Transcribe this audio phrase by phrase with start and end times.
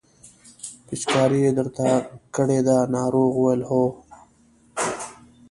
[0.85, 1.87] پېچکاري یې درته
[2.35, 3.83] کړې ده ناروغ وویل هو.